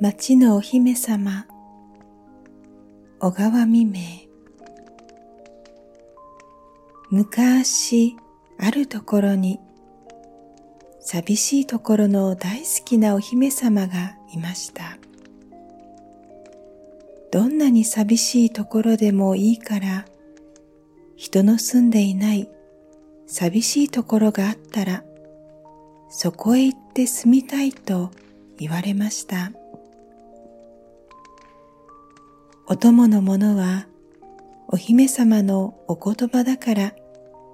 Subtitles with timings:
[0.00, 1.44] 町のお姫様
[3.18, 3.98] 小川未明
[7.10, 8.14] 昔
[8.60, 9.58] あるところに
[11.00, 14.98] 寂しいところの大好きなお姫様がいました
[17.32, 20.04] どんなに寂しいところでもいいから
[21.16, 22.48] 人の住んでいない
[23.26, 25.02] 寂しいところがあったら
[26.08, 28.12] そこへ行って住みたいと
[28.58, 29.50] 言われました。
[32.78, 33.88] お供の者は
[34.68, 36.94] お姫様のお言葉だから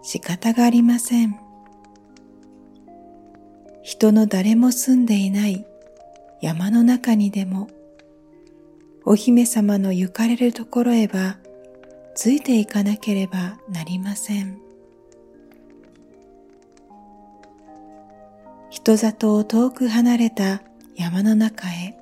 [0.00, 1.38] 仕方がありません。
[3.82, 5.66] 人の誰も住んでいない
[6.40, 7.68] 山の中にでも
[9.04, 11.36] お姫様の行かれるところへは
[12.14, 14.58] ついていかなければなりません。
[18.70, 20.62] 人里を遠く離れた
[20.96, 21.94] 山の中へ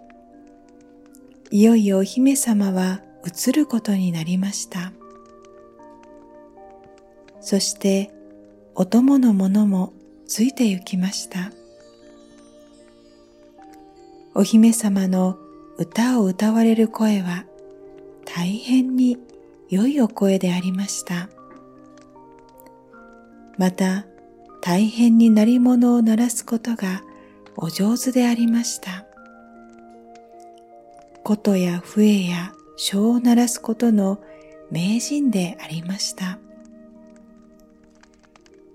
[1.50, 4.93] いよいよお姫様は移ることになりました。
[7.41, 8.11] そして
[8.74, 9.93] お供の者も
[10.27, 11.52] ついて行きました。
[14.35, 15.39] お姫様の
[15.79, 17.45] 歌を歌われる声は
[18.24, 19.19] 大変に
[19.69, 21.29] 良いお声でありました。
[23.57, 24.07] また
[24.61, 27.02] 大変に鳴り物を鳴らすことが
[27.57, 29.05] お上手でありました。
[31.24, 34.21] 琴や笛や章を鳴らすことの
[34.71, 36.38] 名人でありました。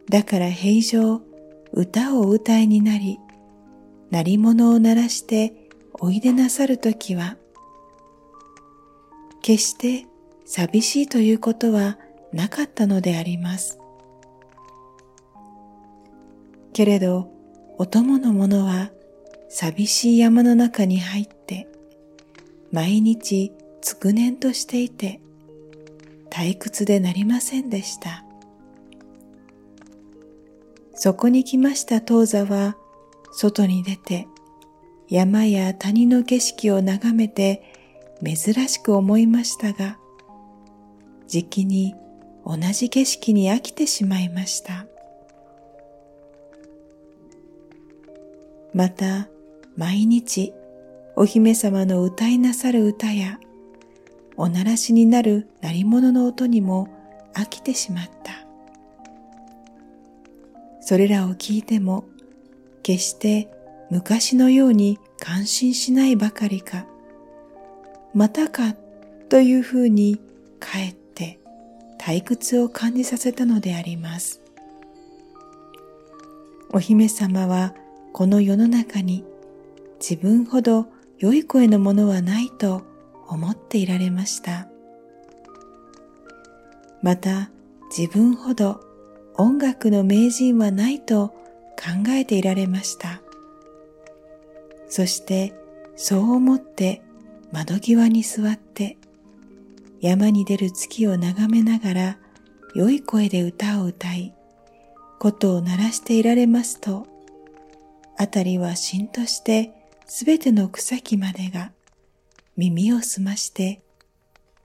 [0.10, 1.22] だから平常
[1.72, 3.18] 歌を歌いになり、
[4.12, 7.38] 鳴り物を鳴らしておいでなさるときは、
[9.42, 10.06] 決して
[10.46, 11.98] 寂しいということは
[12.34, 13.80] なかったのであります。
[16.74, 17.32] けれど、
[17.78, 18.92] お供の者は
[19.48, 21.70] 寂しい山の中に入って、
[22.72, 25.20] 毎日つ念としていて
[26.30, 28.24] 退屈でなりませんでした。
[30.96, 32.78] そこに来ました当座は
[33.34, 34.28] 外に出て
[35.10, 37.62] 山や谷の景色を眺めて
[38.24, 38.38] 珍
[38.70, 39.98] しく思いましたが、
[41.28, 41.94] じきに
[42.46, 44.86] 同じ景色に飽きてしまいました。
[48.74, 49.28] また
[49.76, 50.54] 毎日
[51.16, 53.40] お姫様の歌いなさる歌や
[54.36, 56.88] おならしになる鳴り物の音にも
[57.34, 58.34] 飽きてしまった。
[60.82, 62.06] それらを聞いても
[62.82, 63.50] 決して
[63.90, 66.86] 昔のように感心しないばかりか、
[68.14, 68.76] またか
[69.30, 70.20] というふうに
[70.60, 71.40] かえって
[72.00, 74.42] 退屈を感じさせたのであります。
[76.72, 77.76] お姫様は
[78.12, 79.24] この世の中に
[80.00, 80.88] 自分ほど
[81.20, 82.84] 良い声のものはないと
[83.34, 84.68] 思っていられました。
[87.02, 87.50] また
[87.96, 88.80] 自分ほど
[89.36, 91.30] 音楽の名人はないと
[91.76, 93.22] 考えていられました。
[94.88, 95.54] そして
[95.96, 97.02] そう思って
[97.52, 98.98] 窓際に座って
[100.02, 102.18] 山に出る月を眺めながら
[102.76, 104.34] 良い声で歌を歌い、
[105.20, 107.06] 琴を鳴らしていられますと、
[108.18, 109.72] あたりはしんとして
[110.06, 111.72] すべての草木までが
[112.56, 113.82] 耳を澄まして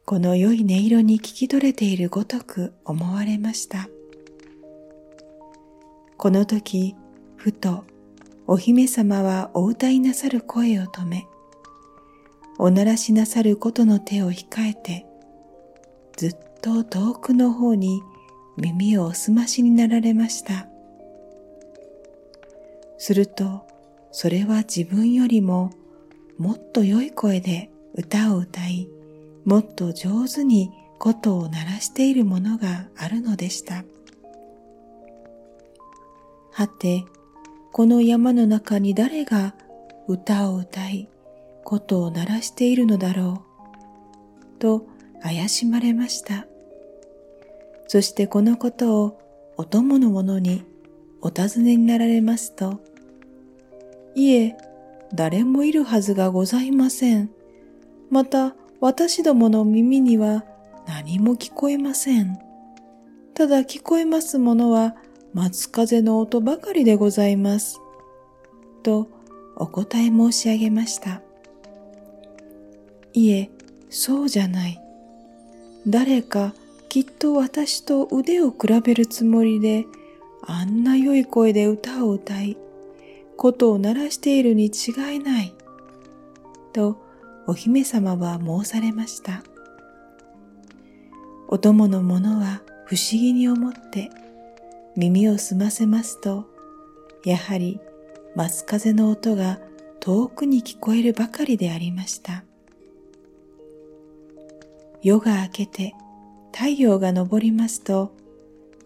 [0.09, 3.91] この良い音色に聞き取れているごとく思われました。
[6.17, 6.97] この時、
[7.37, 7.85] ふと
[8.47, 11.27] お姫様はお歌いなさる声を止め、
[12.59, 15.05] おならしなさることの手を控えて、
[16.17, 18.01] ずっと遠くの方に
[18.57, 20.69] 耳をお澄ましになられました。
[22.97, 23.67] すると、
[24.11, 25.71] それは自分よりも
[26.39, 28.89] もっと良い声で歌を歌い、
[29.45, 30.71] もっと上手に
[31.01, 33.83] 琴を鳴らしているものがあるのでした。
[36.53, 37.05] はて、
[37.73, 39.57] この山の中に誰が
[40.07, 41.09] 歌を歌い、
[41.65, 43.43] 琴を鳴らしているのだろ
[44.57, 44.87] う、と
[45.21, 46.47] 怪しまれました。
[47.89, 49.21] そしてこのことを
[49.57, 50.65] お供の者に
[51.21, 52.81] お尋ねになられますと、
[54.15, 54.57] いえ、
[55.13, 57.38] 誰もいるはずがございません。
[58.11, 60.45] また私どもの耳には
[60.87, 62.39] 何も聞こえません。
[63.35, 64.97] ただ聞こえますものは
[65.35, 67.81] 松風の音ばかりでございます。
[68.83, 69.09] と
[69.57, 71.21] お答え申し上げました。
[73.13, 73.51] いえ、
[73.91, 74.81] そうじゃない。
[75.87, 76.55] 誰か
[76.89, 79.87] きっと私と腕を比べるつもりで、
[80.43, 82.57] あんな良い声で歌を歌い、
[83.37, 85.55] 琴を鳴らしているに違いない。
[86.73, 86.97] と
[87.49, 89.43] お姫様は申されました。
[91.49, 94.11] お供の者は不思議に思って
[94.97, 96.45] 耳を澄ませますと、
[97.25, 97.81] やはり
[98.37, 99.61] 松風の音が
[99.99, 102.45] 遠くに聞こえるばかりでありました。
[105.03, 105.95] 夜が明けて
[106.53, 108.13] 太陽が昇りますと、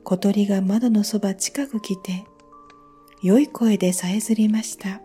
[0.05, 2.25] 小鳥が窓のそば近く来て、
[3.25, 5.01] 良い声でさえずりました。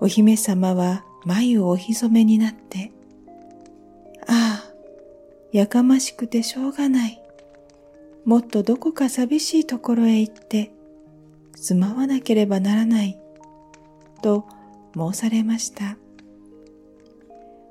[0.00, 2.90] お姫様は眉をおひそめになって、
[4.26, 4.70] ああ、
[5.52, 7.22] やかましくてしょうがない。
[8.24, 10.72] もっとどこか寂しいところへ行って、
[11.54, 13.18] 住まわなければならない。
[14.22, 14.46] と
[14.94, 15.96] 申されました。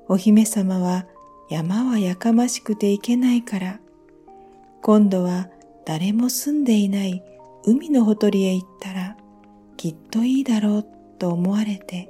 [0.08, 1.06] お姫様は
[1.48, 3.80] 山はやかましくて行けないから、
[4.82, 5.48] 今度は
[5.84, 7.24] 誰も住んでいない
[7.64, 9.16] 海のほとりへ行ったら
[9.76, 10.86] きっといいだろう
[11.18, 12.08] と思われて、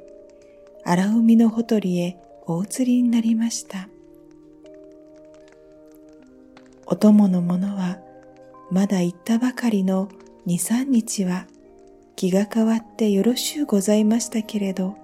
[0.84, 2.16] 荒海のほとりへ
[2.46, 3.88] お移りになりました。
[6.86, 7.98] お供の者は
[8.70, 10.08] まだ行ったばかりの
[10.46, 11.46] 二三日は
[12.16, 14.96] 気が変わってよろしゅうございましたけれど、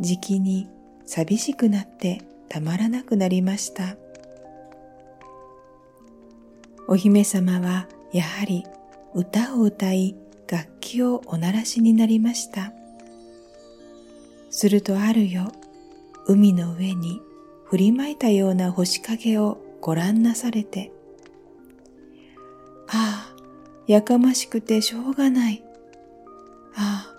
[0.00, 0.68] じきに
[1.04, 3.96] 寂しくなってたまらなくなりました。
[6.88, 8.64] お姫様はやはり
[9.14, 10.16] 歌を歌い
[10.48, 12.72] 楽器をお鳴らしになりました。
[14.62, 15.50] するとあるよ、
[16.28, 17.20] 海の上に
[17.64, 20.92] 振りまいたような星影をご覧なされて、
[22.86, 23.42] ああ、
[23.88, 25.64] やかましくてしょうがない。
[26.76, 27.14] ああ、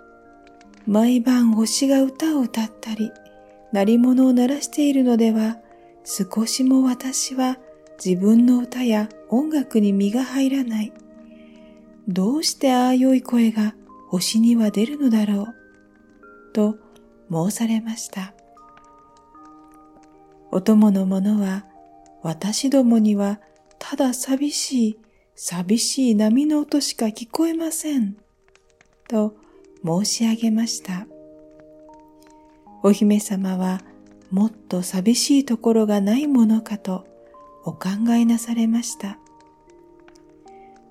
[0.86, 3.12] 毎晩星が歌を歌ったり、
[3.74, 5.58] 鳴り物を鳴らしているのでは、
[6.02, 7.58] 少しも私は
[8.02, 10.94] 自分の歌や音楽に身が入らない。
[12.08, 13.74] どうしてああ良い声が
[14.08, 16.52] 星には出るのだろう？
[16.54, 16.78] と
[17.30, 18.34] 申されました。
[20.50, 21.64] お供の者は
[22.22, 23.40] 私どもには
[23.78, 24.98] ただ寂しい
[25.34, 28.16] 寂しい波の音しか聞こえません。
[29.08, 29.34] と
[29.84, 31.06] 申し上げました。
[32.82, 33.80] お姫様は
[34.30, 37.06] もっと寂しいところがないものかと
[37.64, 39.18] お考えなされました。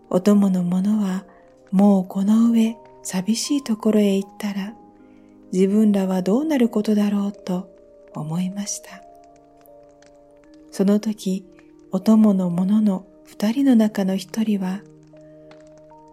[0.09, 1.25] お供の者は
[1.71, 4.75] もうこの上寂しいところへ行ったら
[5.53, 7.69] 自分らはどうなることだろうと
[8.15, 9.03] 思いました。
[10.71, 11.45] その時、
[11.91, 14.81] お供の者の二人の中の一人は、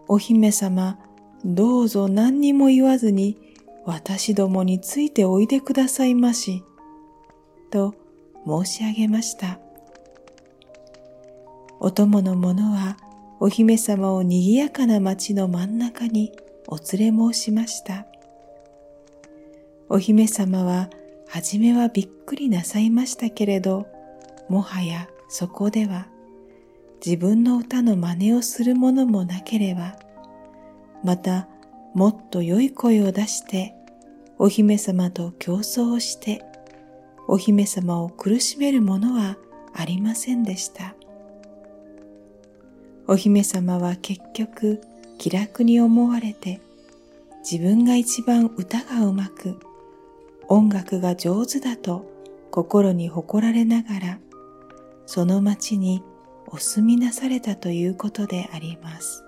[0.09, 0.99] お姫様、
[1.43, 3.39] どうぞ何にも言わずに
[3.87, 6.63] 私どもについておいでくださいまし、
[7.71, 7.95] と
[8.47, 9.59] 申し上げました。
[11.79, 12.99] お供の者は
[13.41, 16.31] お姫様を賑やかな町の真ん中に
[16.67, 18.07] お連れ申しました。
[19.93, 20.89] お姫様は
[21.27, 23.89] はじめはびっくりなさいましたけれど、
[24.49, 26.07] もはやそこでは
[27.05, 29.97] 自分の歌の真似をするものもなければ、
[31.03, 31.49] また
[31.93, 33.75] もっと良い声を出して
[34.39, 36.45] お姫様と競争をして
[37.27, 39.39] お姫様を苦しめるものは
[39.75, 40.95] ありませんでした。
[43.09, 44.81] お姫様は結局
[45.19, 46.61] 気楽に思われて
[47.41, 49.59] 自分が一番歌がうまく
[50.53, 52.05] 音楽が上手だと
[52.51, 54.19] 心に誇られながら
[55.07, 56.03] その町に
[56.49, 59.25] お住みなされたということであります。